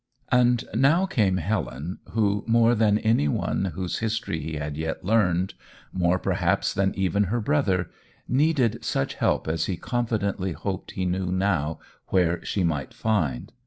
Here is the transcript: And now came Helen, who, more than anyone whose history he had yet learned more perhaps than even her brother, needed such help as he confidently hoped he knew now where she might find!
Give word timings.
And 0.31 0.63
now 0.73 1.05
came 1.05 1.37
Helen, 1.37 1.99
who, 2.13 2.43
more 2.47 2.73
than 2.73 2.97
anyone 2.97 3.65
whose 3.75 3.99
history 3.99 4.39
he 4.39 4.55
had 4.55 4.75
yet 4.75 5.05
learned 5.05 5.53
more 5.93 6.17
perhaps 6.17 6.73
than 6.73 6.95
even 6.95 7.25
her 7.25 7.39
brother, 7.39 7.91
needed 8.27 8.83
such 8.83 9.13
help 9.13 9.47
as 9.47 9.65
he 9.65 9.77
confidently 9.77 10.53
hoped 10.53 10.93
he 10.93 11.05
knew 11.05 11.31
now 11.31 11.77
where 12.07 12.43
she 12.43 12.63
might 12.63 12.95
find! 12.95 13.51